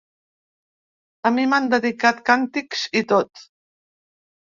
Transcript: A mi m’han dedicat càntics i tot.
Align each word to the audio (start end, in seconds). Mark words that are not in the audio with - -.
A 1.29 1.31
mi 1.35 1.43
m’han 1.51 1.67
dedicat 1.73 2.23
càntics 2.31 2.81
i 3.03 3.05
tot. 3.13 3.45